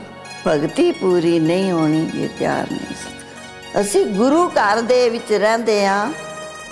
भगती 0.46 0.90
पूरी 0.94 1.38
नहीं 1.40 1.70
होनी, 1.72 2.04
ये 2.14 2.28
प्यार 2.38 2.70
नहीं। 2.72 3.18
ਅਸੀਂ 3.80 4.06
ਗੁਰੂ 4.06 4.48
ਘਰ 4.48 4.80
ਦੇ 4.80 5.08
ਵਿੱਚ 5.08 5.32
ਰਹਿੰਦੇ 5.32 5.86
ਆ 5.86 6.12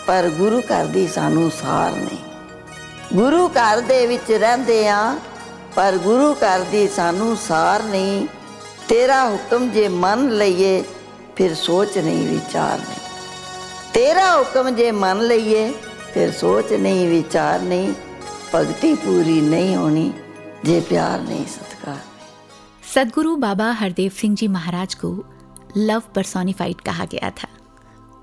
ਪਰ 0.06 0.28
ਗੁਰੂ 0.28 0.60
ਘਰ 0.60 0.84
ਦੀ 0.84 1.06
ਸਾਨੂੰ 1.08 1.50
ਸਾਰ 1.50 1.92
ਨਹੀਂ। 1.92 2.18
ਗੁਰੂ 3.14 3.48
ਘਰ 3.48 3.80
ਦੇ 3.80 4.06
ਵਿੱਚ 4.06 4.32
ਰਹਿੰਦੇ 4.32 4.88
ਆ 4.88 5.18
ਪਰ 5.76 5.96
ਗੁਰੂ 5.96 6.34
ਘਰ 6.34 6.60
ਦੀ 6.60 6.88
ਸਾਨੂੰ 6.88 7.36
ਸਾਰ 7.36 7.82
ਨਹੀਂ। 7.82 8.26
ਤੇਰਾ 8.88 9.30
ਹੁਕਮ 9.30 9.70
ਜੇ 9.70 9.88
ਮੰਨ 9.88 10.28
ਲਈਏ, 10.28 10.84
ਫਿਰ 11.36 11.54
ਸੋਚ 11.54 11.98
ਨਹੀਂ, 11.98 12.28
ਵਿਚਾਰ 12.28 12.78
ਨਹੀਂ। 12.78 13.00
ਤੇਰਾ 13.94 14.38
ਹੁਕਮ 14.38 14.70
ਜੇ 14.70 14.90
ਮੰਨ 14.90 15.20
ਲਈਏ, 15.20 15.72
ਫਿਰ 16.14 16.32
ਸੋਚ 16.32 16.72
ਨਹੀਂ, 16.72 17.08
ਵਿਚਾਰ 17.08 17.60
ਨਹੀਂ। 17.60 17.94
ਭਗਤੀ 18.54 18.94
ਪੂਰੀ 18.94 19.40
ਨਹੀਂ 19.40 19.76
ਹੋਣੀ, 19.76 20.12
ਜੇ 20.64 20.80
ਪਿਆਰ 20.80 21.20
ਨਹੀਂ, 21.20 21.46
ਸਤਕਾਰ 21.46 21.98
ਸਤਗੁਰੂ 22.82 23.36
ਬਾਬਾ 23.36 23.72
ਹਰਦੇਵ 23.72 24.10
ਸਿੰਘ 24.16 24.34
ਜੀ 24.34 24.48
ਮਹਾਰਾਜ 24.48 24.94
ਕੋ 24.94 25.24
लव 25.78 26.02
परसोनिफाइड 26.14 26.80
कहा 26.80 27.04
गया 27.04 27.30
था। 27.30 27.48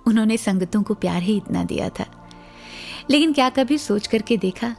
उन्होंने 0.07 0.37
संगतों 0.37 0.83
को 0.83 0.93
प्यार 0.93 1.21
ही 1.21 1.37
इतना 1.37 1.63
दिया 1.63 1.89
था। 1.89 2.05
लेकिन 3.09 3.33
क्या 3.33 3.49
कभी 3.49 3.77
सोच 3.77 4.07
करके 4.07 4.37
देखा 4.37 4.75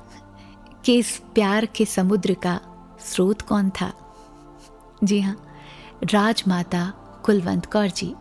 कि 0.84 0.98
इस 0.98 1.22
प्यार 1.34 1.66
के 1.66 1.84
समुद्र 1.84 2.34
का 2.34 2.60
स्रोत 3.00 3.42
कौन 3.42 3.70
था? 3.70 3.92
जी 5.04 5.20
हाँ 5.20 5.46
राजमाता 6.12 6.92
कुलवंत 7.24 7.66
कौर 7.66 7.88
जी, 7.88 8.14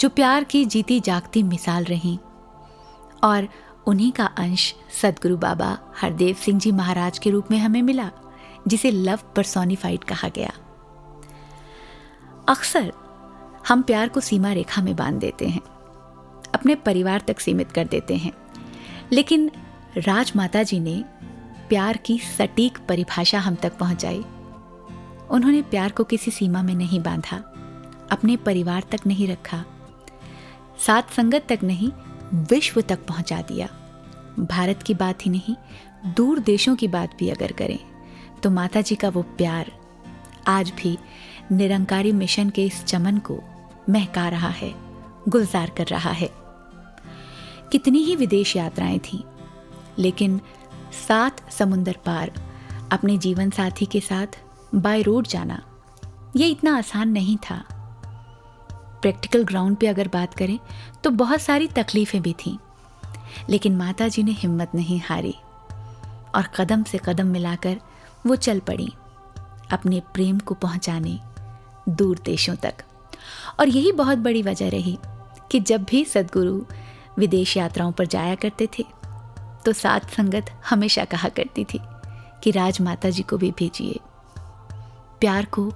जो 0.00 0.08
प्यार 0.08 0.44
की 0.44 0.64
जीती 0.64 1.00
जागती 1.00 1.42
मिसाल 1.42 1.84
रहीं। 1.84 2.18
और 3.24 3.48
उन्हीं 3.86 4.12
का 4.12 4.26
अंश 4.26 4.74
सदगुरु 5.02 5.36
बाबा 5.36 5.78
हरदेव 6.00 6.34
सिंह 6.34 6.60
जी 6.60 6.72
महाराज 6.72 7.18
के 7.18 7.30
रूप 7.30 7.50
में 7.50 7.58
हमें 7.58 7.82
मिला, 7.82 8.10
जिसे 8.68 8.90
लव 8.90 9.18
परसोनिफाइड 9.36 10.04
कहा 10.04 10.28
गया। 10.28 10.52
अक्सर 12.48 12.92
हम 13.68 13.82
प्यार 13.82 14.08
को 14.08 14.20
सीमा 14.20 14.52
रेखा 14.52 14.82
में 14.82 14.96
बाँध 14.96 15.18
देते 15.20 15.48
हैं। 15.48 15.60
अपने 16.54 16.74
परिवार 16.74 17.20
तक 17.20 17.40
सीमित 17.40 17.72
कर 17.72 17.86
देते 17.86 18.16
हैं। 18.16 18.32
लेकिन 19.12 19.50
राजमाता 19.96 20.62
जी 20.62 20.80
ने 20.80 21.04
प्यार 21.68 21.96
की 21.96 22.18
सटीक 22.18 22.78
परिभाषा 22.88 23.38
हम 23.38 23.54
तक 23.54 23.78
पहुंचाई। 23.78 24.24
उन्होंने 25.30 25.62
प्यार 25.62 25.92
को 25.92 26.04
किसी 26.04 26.30
सीमा 26.30 26.62
में 26.62 26.74
नहीं 26.74 27.00
बांधा, 27.00 27.36
अपने 28.10 28.36
परिवार 28.36 28.84
तक 28.90 29.06
नहीं 29.06 29.28
रखा, 29.28 29.64
सात 30.86 31.10
संगत 31.10 31.46
तक 31.48 31.58
नहीं, 31.62 31.90
विश्व 32.34 32.80
तक 32.80 33.06
पहुँचा 33.06 33.42
दिया। 33.42 33.68
भारत 34.40 34.82
की 34.82 34.94
बात 34.94 35.26
ही 35.26 35.30
नहीं, 35.30 35.54
दूर 36.14 36.38
देशों 36.38 36.76
की 36.76 36.88
बात 36.88 37.16
भी 37.18 37.28
अगर 37.28 37.52
करें 37.52 37.78
तो 38.42 38.50
माता 38.50 38.80
जी 38.80 38.94
का 38.94 39.08
वो 39.08 39.22
प्यार 39.22 39.72
आज 40.46 40.70
भी 40.70 40.98
निरंकारी 41.52 42.12
मिशन 42.12 42.50
के 42.50 42.64
इस 42.66 42.84
चमन 42.84 43.18
को 43.18 43.38
महका 43.90 44.28
रहा 44.28 44.48
है, 44.48 44.74
गुलजार 45.28 45.70
कर 45.70 45.86
रहा 45.86 46.10
है। 46.10 46.30
कितनी 47.72 47.98
ही 47.98 48.14
विदेश 48.16 48.54
यात्राएँ 48.56 48.98
थीं, 48.98 49.22
लेकिन 49.98 50.40
सात 51.08 51.50
समुंदर 51.50 51.96
पार 52.06 52.32
अपने 52.92 53.16
जीवन 53.18 53.50
साथी 53.50 53.86
के 53.86 54.00
साथ 54.00 54.38
बाय 54.74 55.02
रोड 55.02 55.26
जाना, 55.26 55.60
ये 56.36 56.48
इतना 56.48 56.76
आसान 56.78 57.08
नहीं 57.08 57.36
था। 57.40 57.64
प्रैक्टिकल 59.02 59.44
ग्राउंड 59.44 59.76
पे 59.76 59.86
अगर 59.86 60.08
बात 60.08 60.34
करें 60.34 60.58
तो 61.04 61.10
बहुत 61.10 61.40
सारी 61.40 61.66
तकलीफ़ें 61.68 62.20
भी 62.22 62.32
थीं, 62.38 62.56
लेकिन 63.50 63.76
माता 63.76 64.08
जी 64.08 64.22
ने 64.22 64.32
हिम्मत 64.32 64.74
नहीं 64.74 65.00
हारी 65.00 65.34
और 66.34 66.48
कदम 66.56 66.82
से 66.82 67.00
कदम 67.04 67.26
मिलाकर 67.26 67.80
वो 68.26 68.36
चल 68.36 68.60
पड़ी, 68.60 68.92
अपने 69.72 70.00
प्रेम 70.14 70.38
को 70.38 70.54
पहुँचाने 70.54 71.18
दूर 71.88 72.18
देशों 72.24 72.54
तक। 72.54 72.74
और 73.60 73.68
यही 73.68 73.92
बहुत 73.92 74.18
बड़ी 74.18 74.42
वजह 74.42 74.68
रही 74.70 74.98
कि 75.50 75.60
जब 75.60 75.82
भी 75.82 76.04
सदगुरु 76.04 76.60
विदेश 77.18 77.56
यात्राओं 77.56 77.92
पर 77.92 78.06
जाया 78.06 78.34
करते 78.34 78.68
थे 78.78 78.84
तो 79.64 79.72
साथ 79.72 80.00
संगत 80.00 80.50
हमेशा 80.70 81.04
कहा 81.04 81.28
करती 81.28 81.64
थी 81.64 81.80
कि 82.42 82.50
राज 82.50 82.80
माता 82.80 83.10
जी 83.10 83.22
को 83.22 83.36
भी 83.36 83.50
भेजिए। 83.50 83.98
प्यार 85.20 85.44
को 85.44 85.72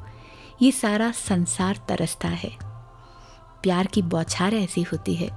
ये 0.63 0.71
सारा 0.73 1.11
संसार 1.11 1.81
तरसता 1.89 2.29
है। 2.29 2.51
प्यार 3.63 3.87
की 3.87 4.03
बौछार 4.03 4.55
ऐसी 4.55 4.83
होती 4.83 5.15
है, 5.15 5.29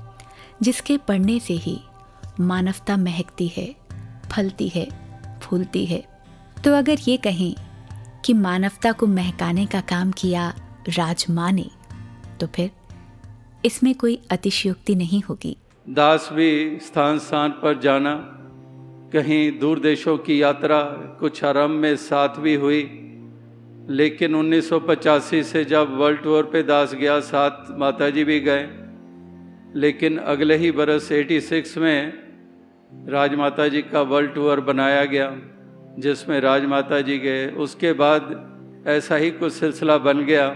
जिसके 0.61 0.97
पढ़ने 0.97 1.39
से 1.39 1.53
ही 1.53 1.79
मानवता 2.39 2.97
महकती 2.97 3.47
है, 3.47 3.75
फलती 4.31 4.67
है, 4.69 4.87
फूलती 5.39 5.85
है। 5.85 6.03
तो 6.63 6.73
अगर 6.75 6.97
ये 7.07 7.17
कहें 7.17 7.55
कि 8.27 8.33
मानवता 8.33 8.91
को 8.91 9.07
महकाने 9.07 9.65
का 9.65 9.79
काम 9.81 10.11
किया 10.11 10.55
राजमाँ 10.89 11.51
ने 11.51 11.65
तो 12.41 12.47
फिर 12.47 12.71
इसमें 13.65 13.95
कोई 13.95 14.19
अतिशयोक्ति 14.31 14.95
नहीं 14.95 15.21
होगी। 15.29 15.57
दास 15.89 16.29
भी 16.33 16.79
स्थान 16.79 17.19
स्थान 17.19 17.51
पर 17.51 17.79
जाना, 17.79 18.15
कहीं 19.13 19.59
दूर 19.59 19.79
देशों 19.79 20.17
की 20.17 20.41
यात्रा 20.41 20.81
कुछ 21.19 21.43
आरंभ 21.43 21.69
में 21.69 21.95
साथ 21.95 22.29
भी 22.29 22.55
हुई, 22.55 22.81
लेकिन 23.89 24.35
1985 24.35 25.43
से 25.43 25.65
जब 25.65 25.97
वर्ल्ड 25.97 26.23
टूर 26.23 26.43
पे 26.43 26.63
दास 26.63 26.93
गया, 26.93 27.19
साथ 27.19 27.77
माता 27.79 28.09
जी 28.09 28.23
भी 28.23 28.39
गए, 28.39 28.69
लेकिन 29.75 30.17
अगले 30.17 30.57
ही 30.57 30.71
बरस 30.71 31.11
86 31.11 31.77
में 31.77 32.13
राजमाता 33.09 33.67
जी 33.67 33.81
का 33.81 34.01
वर्ल्ड 34.01 34.33
टूर 34.33 34.59
बनाया 34.61 35.05
गया। 35.05 35.37
जिसमें 35.99 36.39
राजमाता 36.41 36.99
जी 37.01 37.17
गए। 37.17 37.47
उसके 37.57 37.93
बाद 37.93 38.83
ऐसा 38.87 39.15
ही 39.15 39.31
कुछ 39.31 39.53
सिलसिला 39.53 39.97
बन 39.97 40.23
गया 40.25 40.47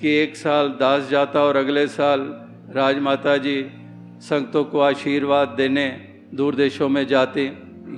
कि 0.00 0.14
एक 0.14 0.36
साल 0.36 0.68
दास 0.80 1.08
जाता 1.08 1.42
और 1.42 1.56
अगले 1.56 1.86
साल 1.88 2.20
राजमाता 2.76 3.36
जी 3.36 3.56
संगतों 4.20 4.64
को 4.64 4.80
आशीर्वाद 4.80 5.48
देने 5.48 5.86
दूर 6.34 6.54
देशों 6.54 6.88
में 6.88 7.06
जाते। 7.06 7.44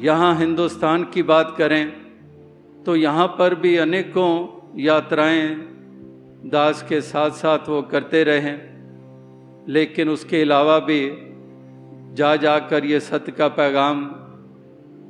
यहाँ 0.01 0.35
हिंदुस्तान 0.39 1.05
की 1.05 1.23
बात 1.25 1.55
करें 1.59 1.93
तो 2.85 2.97
यहाँ 2.97 3.27
पर 3.39 3.55
भी 3.55 3.77
अनेकों 3.77 4.33
यात्राएँ 4.81 5.49
दास 6.47 6.83
के 6.89 7.01
साथ 7.01 7.31
साथ 7.37 7.69
वो 7.69 7.81
करते 7.83 8.23
रहे। 8.25 8.57
लेकिन 9.69 10.09
उसके 10.09 10.43
अलावा 10.43 10.79
भी 10.81 11.01
जा 12.15 12.35
जा 12.37 12.59
कर 12.59 12.85
ये 12.85 13.01
सत्य 13.01 13.33
का 13.33 13.49
पैगाम 13.51 14.05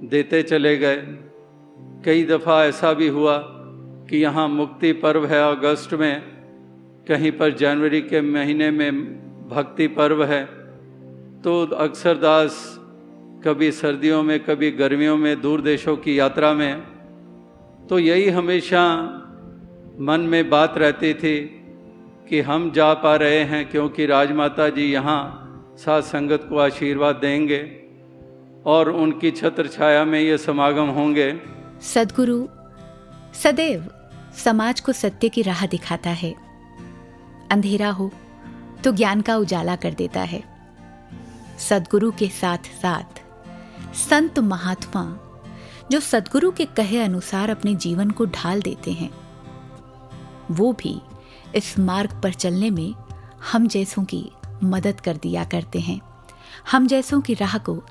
देते 0.09 0.43
चले 0.43 0.77
गए। 0.77 0.97
कई 2.05 2.25
दफ़ा 2.25 2.65
ऐसा 2.65 2.93
भी 2.93 3.09
हुआ 3.09 3.37
कि 4.09 4.17
यहाँ 4.17 4.49
मुक्ति 4.49 4.93
पर्व 4.93 5.27
है 5.27 5.41
अगस्त 5.51 5.95
में, 5.95 6.23
कहीं 7.09 7.33
पर 7.33 7.51
जनवरी 7.55 8.01
के 8.03 8.21
महीने 8.21 8.71
में 8.71 8.93
भक्ति 9.49 9.89
पर्व 9.89 10.25
है 10.25 10.45
तो 11.43 11.67
अक्सर 11.67 12.15
दास 12.15 12.77
कभी 13.45 13.71
सर्दियों 13.73 14.23
में, 14.23 14.41
कभी 14.41 14.71
गर्मियों 14.71 15.17
में 15.17 15.41
दूर 15.41 15.61
देशों 15.61 15.97
की 15.97 16.19
यात्रा 16.19 16.53
में 16.53 16.83
तो 17.91 17.99
यही 17.99 18.29
हमेशा 18.29 18.83
मन 20.01 20.21
में 20.21 20.51
बात 20.51 20.79
रहती 20.79 21.15
थी 21.15 21.39
कि 22.29 22.41
हम 22.41 22.71
जा 22.71 22.95
पा 22.95 23.17
रहे 23.17 23.45
हैं 23.45 23.71
क्योंकि 23.71 24.07
राजमाता 24.07 24.69
जी 24.69 24.93
यहाँ 24.93 25.75
साथ 25.77 26.03
संगत 26.03 26.47
को 26.49 26.59
आशीर्वाद 26.59 27.17
देंगे 27.17 27.63
और 28.67 28.91
उनकी 28.91 29.31
छत्र 29.31 29.67
छाया 29.67 30.05
में 30.05 30.21
ये 30.21 30.39
समागम 30.39 30.87
होंगे। 30.89 31.60
सदगुरु, 31.83 32.49
सदैव 33.35 33.91
समाज 34.45 34.81
को 34.81 34.93
सत्य 34.93 35.29
की 35.29 35.43
राह 35.43 35.67
दिखाता 35.67 36.11
है। 36.11 36.35
अंधेरा 37.51 37.91
हो 37.91 38.11
तो 38.85 38.93
ज्ञान 38.93 39.21
का 39.21 39.37
उजाला 39.37 39.77
कर 39.77 39.95
देता 39.95 40.21
है। 40.21 40.43
सदगुरु 41.59 42.13
के 42.13 42.29
साथ 42.29 42.59
साथ 42.59 43.23
संत 43.95 44.39
महात्मा, 44.39 45.19
जो 45.91 46.01
सदगुरु 46.01 46.51
के 46.51 46.65
कहे 46.65 47.03
अनुसार 47.03 47.51
अपने 47.51 47.75
जीवन 47.75 48.11
को 48.11 48.25
ढाल 48.25 48.63
देते 48.63 48.93
हैं, 48.93 49.11
वो 50.51 50.73
भी 50.73 51.03
इस 51.55 51.79
मार्ग 51.79 52.21
पर 52.23 52.33
चलने 52.33 52.71
में 52.71 52.95
हम 53.53 53.69
जैसों 53.69 54.05
की 54.05 54.31
मदद 54.65 55.01
कर 55.01 55.17
दिया 55.17 55.45
करते 55.45 55.81
हैं। 55.81 56.01
हम 56.71 56.87
जैसों 56.87 57.21
की 57.21 57.35
राह 57.35 57.59
को 57.59 57.83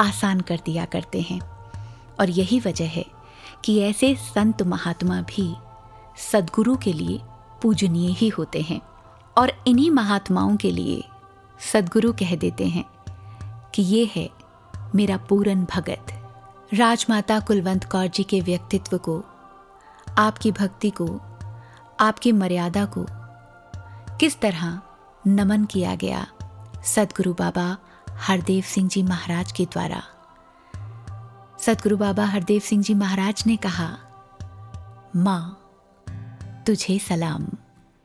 आसान 0.00 0.40
कर 0.40 0.60
दिया 0.66 0.84
करते 0.84 1.20
हैं। 1.20 1.40
और 2.20 2.30
यही 2.30 2.60
वजह 2.60 2.86
है 2.86 3.06
कि 3.64 3.78
ऐसे 3.80 4.14
संत 4.14 4.62
महात्मा 4.62 5.20
भी 5.20 5.54
सदगुरु 6.32 6.76
के 6.76 6.92
लिए 6.92 7.20
पूजनीय 7.62 8.10
ही 8.10 8.28
होते 8.28 8.60
हैं 8.60 8.80
और 9.38 9.52
इन्हीं 9.66 9.90
महात्माओं 9.90 10.56
के 10.56 10.70
लिए 10.70 11.04
सदगुरु 11.72 12.12
कह 12.12 12.36
देते 12.36 12.66
हैं 12.66 12.84
कि 13.74 13.82
ये 13.82 14.10
है 14.16 14.30
मेरा 14.94 15.16
पूरन 15.16 15.64
भगत। 15.64 16.12
राजमाता 16.74 17.40
कुलवंत 17.40 17.84
कौर 17.84 18.06
जी 18.06 18.22
के 18.22 18.40
व्यक्तित्व 18.40 18.98
को, 18.98 19.22
आपकी 20.18 20.52
भक्ति 20.52 20.90
को, 20.90 21.20
आपकी 22.00 22.32
मर्यादा 22.32 22.84
को 22.84 23.06
किस 24.18 24.40
तरह 24.40 24.80
नमन 25.26 25.64
किया 25.64 25.94
गया 25.94 26.26
सदगुरु 26.84 27.34
बाबा 27.34 27.76
हरदेव 28.10 28.62
सिंह 28.62 28.88
जी 28.88 29.02
महाराज 29.02 29.52
के 29.52 29.64
द्वारा। 29.64 30.02
सदगुरु 31.64 31.96
बाबा 31.96 32.24
हरदेव 32.24 32.60
सिंह 32.60 32.82
जी 32.82 32.94
महाराज 32.94 33.44
ने 33.46 33.56
कहा, 33.56 33.98
माँ, 35.16 35.60
तुझे 36.66 36.98
सलाम. 36.98 37.46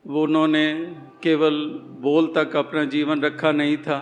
वो 0.08 0.24
उन्होंने 0.24 0.96
केवल 1.24 1.56
बोल 2.02 2.34
तक 2.36 2.56
अपना 2.56 2.84
जीवन 2.84 3.22
रखा 3.22 3.52
नहीं 3.52 3.78
था। 3.78 3.98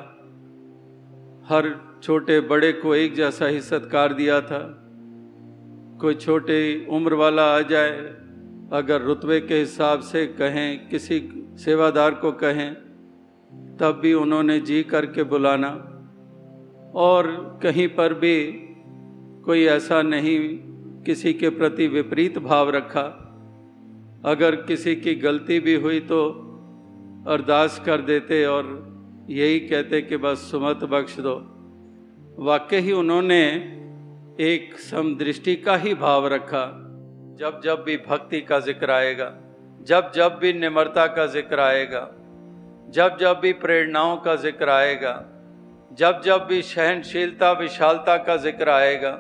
हर 1.50 1.98
छोटे 2.04 2.40
बड़े 2.42 2.72
को 2.72 2.96
एक 2.96 3.16
जैसा 3.16 3.46
ही 3.46 3.62
सत्कार 3.62 4.14
दिया 4.14 4.42
था। 4.42 4.78
कोई 6.02 6.16
छोटे 6.16 6.88
उम्र 6.90 7.14
वाला 7.14 7.44
आ 7.44 7.62
जाए, 7.62 7.98
अगर 8.74 9.02
रुतबे 9.02 9.42
के 9.42 9.60
हिसाब 9.60 10.00
से 10.00 10.28
कहें, 10.28 10.90
किसी 10.90 11.46
सेवादार 11.58 12.12
को 12.12 12.32
कहें, 12.32 12.74
तब 13.78 14.00
भी 14.04 14.14
उन्होंने 14.14 14.60
जी 14.60 14.84
करके 14.84 15.24
बुलाना। 15.24 15.70
और 16.96 17.60
कहीं 17.64 17.88
पर 17.88 18.14
भी 18.14 18.64
कोई 19.48 19.64
ऐसा 19.66 20.02
नहीं 20.02 20.40
किसी 21.04 21.32
के 21.34 21.50
प्रति 21.50 21.88
विपरीत 21.88 22.38
भाव 22.40 22.70
रखा। 22.70 23.02
अगर 24.26 24.56
किसी 24.64 24.96
की 24.96 25.14
गलती 25.16 25.60
भी 25.60 25.76
हुई 25.76 26.00
तो 26.00 26.18
अरदास 27.28 27.80
कर 27.86 28.02
देते 28.02 28.44
और 28.46 28.66
यही 29.30 29.60
कहते 29.60 30.02
कि 30.02 30.18
बस 30.18 30.40
सुमत 30.52 30.84
बख्श 30.84 31.16
दो। 31.20 31.36
वाकई 32.40 32.80
ही 32.80 32.92
उन्होंने 32.94 33.40
एक 34.40 34.76
समदृष्टि 34.80 35.56
का 35.58 35.76
ही 35.76 35.94
भाव 35.94 36.28
रखा। 36.28 36.66
जब 37.40 37.62
जब 37.64 37.84
भी 37.84 37.96
भक्ति 38.08 38.42
का 38.42 38.60
ज़िक्र 38.60 38.92
आएगा, 38.92 39.32
जब 39.84 40.12
जब 40.16 40.38
भी 40.42 40.54
निम्रता 40.56 41.06
का 41.08 41.26
ज़िक्र 41.28 41.60
आएगा, 41.60 42.02
जब 42.90 43.18
जब 43.20 43.40
भी 43.40 43.54
प्रेरणाओं 43.64 44.18
का 44.18 44.36
ज़िक्र 44.36 44.70
आएगा, 44.72 45.16
जब 45.94 46.22
जब 46.22 46.46
भी 46.50 46.62
सहनशीलता, 46.64 47.52
विशालता 47.54 48.18
का 48.18 48.38
ज़िक्र 48.38 48.70
आएगा 48.72 49.18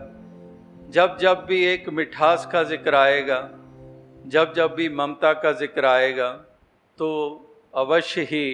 जब 0.87 1.17
जब 1.21 1.45
भी 1.47 1.63
एक 1.65 1.87
मिठास 1.89 2.47
का 2.51 2.63
ज़िक्र 2.63 2.95
आएगा, 2.95 3.39
जब 4.27 4.53
जब 4.55 4.73
भी 4.75 4.87
ममता 4.91 5.31
का 5.35 5.51
ज़िक्र 5.53 5.85
आएगा 5.85 6.29
तो 6.99 7.09
अवश्य 7.75 8.21
ही 8.23 8.47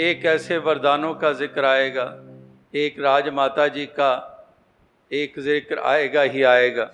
एक 0.00 0.24
ऐसे 0.26 0.58
वरदानों 0.60 1.12
का 1.14 1.32
ज़िक्र 1.32 1.64
आएगा, 1.66 2.04
एक 2.74 3.00
राजमाता 3.00 3.66
जी 3.68 3.86
का 3.88 4.12
एक 5.10 5.38
ज़िक्र 5.40 5.78
आएगा 5.86 6.22
ही 6.24 6.42
आएगा। 6.44 6.90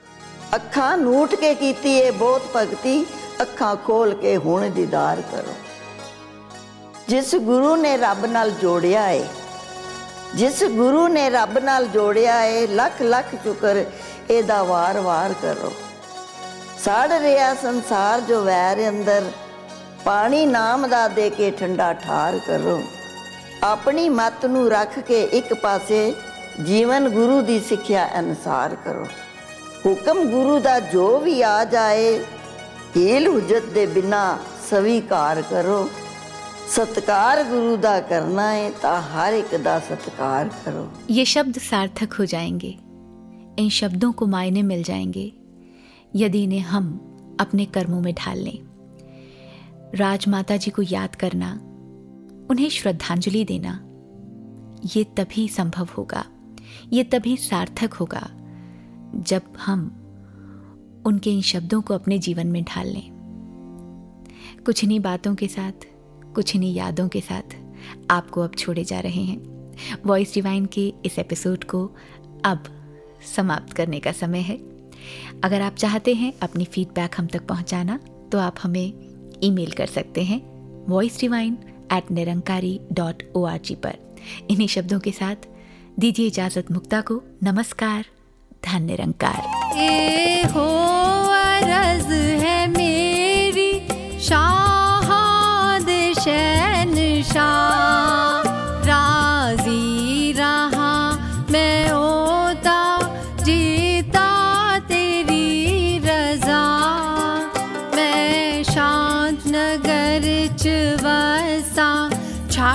अखा 0.55 0.95
नूट 0.97 1.35
के 1.35 1.55
कीती 1.55 1.95
है 1.95 2.11
बहुत 2.19 2.53
भक्ति, 2.55 3.05
अखा 3.41 3.75
खोल 3.87 4.13
के 4.21 4.35
हूँ 4.37 4.69
दीदार 4.71 5.21
करो। 5.33 5.55
जिस 7.09 7.35
गुरु 7.45 7.75
ने 7.77 7.97
रब 7.99 8.25
नाल 8.33 8.51
जोड़िया 8.57 9.03
है, 9.03 9.29
जिस 10.37 10.63
गुरु 10.73 11.07
ने 11.09 11.29
रब 11.31 11.59
नाल 11.65 11.87
जोड़िया 11.89 12.35
है, 12.35 12.67
लख 12.75 13.03
लख 13.03 13.35
चुकर 13.45 13.87
ਇਹਦਾ 14.30 14.62
ਵਾਰ-ਵਾਰ 14.64 15.34
ਕਰੋ 15.42 15.72
ਸੜ 16.80 17.12
ਰਿਹਾ 17.12 17.54
ਸੰਸਾਰ 17.54 18.22
ਜੋ 18.22 18.42
ਵੈਰ 18.44 18.88
ਅੰਦਰ 18.90 19.32
ਪਾਣੀ 20.06 20.46
ਨਾਮ 20.46 20.88
ਦਾ 20.88 21.08
ਦੇ 21.08 21.30
ਕੇ 21.30 21.52
ਠੰਡਾ 21.52 21.92
ਠਾਰ 21.94 22.40
ਕਰੋ 22.48 22.82
ਆਪਣੀ 23.64 24.08
ਮਤ 24.10 24.46
ਨੂੰ 24.46 24.70
ਰੱਖ 24.70 25.00
ਕੇ 25.00 25.22
ਇੱਕ 25.34 25.54
ਪਾਸੇ 25.54 26.14
ਜੀਵਨ 26.62 27.10
ਗੁਰੂ 27.10 27.42
ਦੀ 27.42 27.60
ਸਿੱਖਿਆ 27.60 28.08
ਅਨੁਸਾਰ 28.20 28.76
ਕਰੋ 28.76 29.06
ਹੁਕਮ 29.86 30.24
ਗੁਰੂ 30.24 30.60
ਦਾ 30.60 30.80
ਜੋ 30.80 31.18
ਵੀ 31.20 31.42
ਆ 31.42 31.64
ਜਾਏ 31.66 32.20
ਹੀਲ 32.98 33.28
ਹੁਜਤ 33.28 33.66
ਦੇ 33.66 33.86
ਬਿਨਾ 33.86 34.38
ਸਵੀਕਾਰ 34.70 35.42
ਕਰੋ 35.42 35.88
ਸਤਕਾਰ 36.70 37.44
ਗੁਰੂ 37.44 37.76
ਦਾ 37.78 38.00
ਕਰਨਾ 38.00 38.52
ਹੈ 38.52 38.70
ਤਾਂ 38.82 39.02
ਹਰ 39.02 39.34
ਇੱਕ 39.34 39.56
ਦਾ 39.56 39.80
ਸਤਕਾਰ 39.80 40.50
ਕਰੋ 40.66 40.88
ये 41.10 41.26
शब्द 41.32 41.58
सार्थक 41.64 42.18
हो 42.20 42.26
जाएंगे 42.26 42.70
इन 43.59 43.69
शब्दों 43.69 44.13
को 44.13 44.27
मायने 44.27 44.63
मिल 44.63 44.83
जाएँगे, 44.83 45.33
यदि 46.17 46.43
इन्हें 46.43 46.61
हम 46.61 47.13
अपने 47.41 47.65
कर्मों 47.65 48.01
में 48.01 48.15
ढाल 48.15 48.39
लें। 48.39 48.59
राजमाता 49.95 50.57
जी 50.57 50.71
को 50.71 50.83
याद 50.83 51.15
करना, 51.15 51.53
उन्हें 52.51 52.69
श्रद्धांजलि 52.69 53.45
देना, 53.45 53.83
ये 54.97 55.05
तभी 55.05 55.49
संभव 55.49 55.89
होगा, 55.99 56.25
ये 56.93 57.05
तभी 57.05 57.37
सार्थक 57.37 57.95
होगा, 57.95 58.31
जब 59.15 59.43
हम 59.59 60.03
उनके 61.07 61.33
इन 61.33 61.43
शब्दों 61.43 61.83
को 61.83 61.95
अपने 61.95 62.19
जीवन 62.19 62.47
में 62.47 62.63
ढाल 62.63 62.87
लें। 62.87 63.13
कुछ 64.67 64.85
इन्हीं 64.85 65.01
बातों 65.01 65.35
के 65.35 65.49
साथ, 65.49 65.87
कुछ 66.35 66.57
इन्हीं 66.57 66.75
यादों 66.75 67.09
के 67.09 67.21
साथ 67.21 67.57
आपको 68.11 68.41
अब 68.41 68.55
छोड़े 68.55 68.85
जा 68.85 69.01
रहे 69.01 69.23
हैं। 69.25 69.39
वॉइस 70.07 70.35
डिवाइन 70.35 70.67
के 70.67 70.95
इस 71.05 71.19
एपिसोड 71.19 71.65
को 71.65 71.95
अब 72.45 72.76
समाप्त 73.27 73.73
करने 73.73 74.01
का 74.01 74.13
समय 74.13 74.41
है। 74.41 74.57
अगर 75.45 75.63
आप 75.63 75.75
चाहते 75.75 76.15
हैं 76.15 76.33
अपनी 76.43 76.65
फीडबैक 76.65 77.15
हम 77.19 77.27
तक 77.27 77.47
पहुंचाना 77.47 77.99
तो 78.33 78.39
आप 78.39 78.57
हमें 78.63 78.93
ईमेल 79.43 79.71
कर 79.71 79.87
सकते 79.87 80.25
हैं 80.25 80.41
voice 80.89 81.21
divine 81.21 81.59
at 81.93 82.11
Nirankari 82.11 82.81
dot 82.93 83.23
O 83.37 83.45
R 83.45 83.59
G 83.59 83.75
पर। 83.75 83.99
इन्हीं 84.51 84.69
शब्दों 84.69 85.01
के 85.01 85.13
साथ 85.13 85.47
दीजिए 85.99 86.27
इजाज़त 86.27 86.71
मुक्ता 86.73 87.01
को। 87.01 87.23
नमस्कार 87.43 88.05
धन 88.65 88.83
निरंकार 88.83 89.79
ए 89.79 90.43
हो 90.47 90.96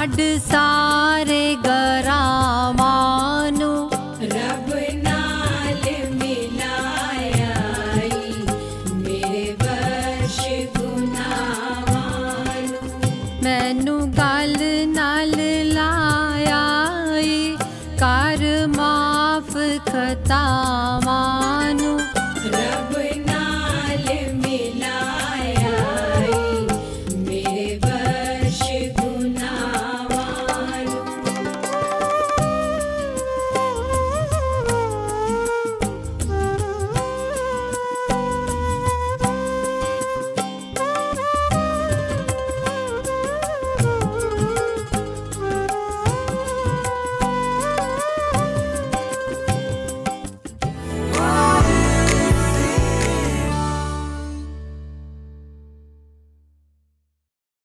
नगर 0.01 0.15
च 0.15 0.17
वसा 0.17 0.17
छड़ 0.17 0.49
सारे 0.51 0.57
गरा 0.57 0.90